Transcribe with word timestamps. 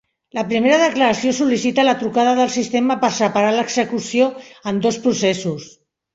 La 0.35 0.43
primera 0.51 0.77
declaració 0.83 1.33
sol·licita 1.39 1.85
la 1.87 1.93
trucada 1.99 2.31
del 2.39 2.49
sistema 2.55 2.97
per 3.05 3.11
separar 3.19 3.53
l'execució 3.59 4.31
en 4.73 4.83
dos 4.89 5.01
processos. 5.07 5.71